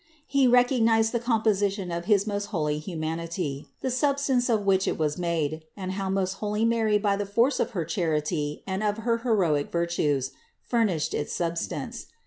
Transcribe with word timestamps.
He 0.25 0.47
recognized 0.47 1.11
the 1.11 1.19
composi 1.19 1.69
tion 1.73 1.91
of 1.91 2.05
his 2.05 2.25
most 2.25 2.45
holy 2.45 2.79
humanity, 2.79 3.67
the 3.81 3.91
substance 3.91 4.49
of 4.49 4.65
which 4.65 4.87
it 4.87 4.97
was 4.97 5.19
made, 5.19 5.61
and 5.77 5.91
how 5.91 6.09
most 6.09 6.33
holy 6.41 6.65
Mary 6.65 6.97
by 6.97 7.15
the 7.15 7.25
force 7.27 7.59
of 7.59 7.69
her 7.77 7.85
charity 7.85 8.63
and 8.65 8.81
of 8.81 8.97
her 9.05 9.19
heroic 9.19 9.71
virtues, 9.71 10.31
furnished 10.63 11.13
its 11.13 11.33
sub 11.33 11.55
stance. 11.55 12.07